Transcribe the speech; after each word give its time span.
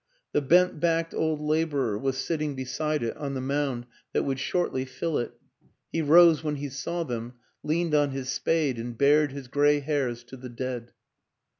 The 0.31 0.41
bent 0.41 0.79
backed 0.79 1.13
old 1.13 1.39
laborer 1.39 1.95
was 1.95 2.17
sitting 2.17 2.55
beside 2.55 3.03
it 3.03 3.15
on 3.17 3.35
the 3.35 3.39
mound 3.39 3.85
that 4.13 4.23
would 4.23 4.39
shortly 4.39 4.83
fill 4.83 5.19
it; 5.19 5.33
he 5.91 6.01
rose 6.01 6.43
when 6.43 6.55
he 6.55 6.69
saw 6.69 7.03
them, 7.03 7.33
leaned 7.61 7.93
on 7.93 8.09
his 8.09 8.27
spade 8.27 8.79
and 8.79 8.97
bared 8.97 9.31
his 9.31 9.47
gray 9.47 9.79
hairs 9.79 10.23
to 10.23 10.37
the 10.37 10.49
dead. 10.49 10.93